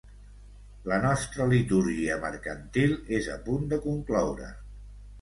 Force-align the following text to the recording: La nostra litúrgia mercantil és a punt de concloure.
La 0.91 0.97
nostra 1.03 1.47
litúrgia 1.51 2.19
mercantil 2.25 2.99
és 3.21 3.31
a 3.37 3.39
punt 3.47 3.73
de 3.75 3.83
concloure. 3.89 4.53